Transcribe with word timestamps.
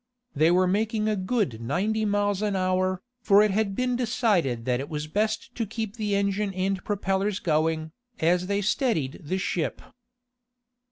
They 0.35 0.49
were 0.49 0.65
making 0.65 1.07
a 1.07 1.15
good 1.15 1.61
ninety 1.61 2.05
miles 2.05 2.41
an 2.41 2.55
hour, 2.55 3.03
for 3.21 3.43
it 3.43 3.51
had 3.51 3.75
been 3.75 3.95
decided 3.95 4.65
that 4.65 4.79
it 4.79 4.89
was 4.89 5.05
best 5.05 5.53
to 5.53 5.63
keep 5.67 5.95
the 5.95 6.15
engine 6.15 6.51
and 6.55 6.83
propellers 6.83 7.37
going, 7.37 7.91
as 8.19 8.47
they 8.47 8.61
steadied 8.61 9.21
the 9.23 9.37
ship. 9.37 9.79